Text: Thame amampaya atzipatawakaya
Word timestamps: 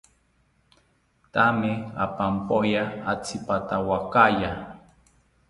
Thame 1.33 1.71
amampaya 2.03 2.83
atzipatawakaya 3.11 4.51